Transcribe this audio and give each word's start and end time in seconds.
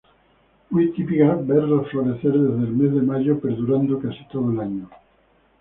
Muy 0.71 0.91
típicas 0.93 1.45
verlas 1.45 1.87
florecer 1.91 2.31
desde 2.31 2.63
el 2.65 2.71
mes 2.75 2.91
de 2.91 3.03
mayo, 3.03 3.39
perdurando 3.39 3.99
casi 3.99 4.27
todo 4.29 4.49
el 4.51 4.59
año. 4.59 4.89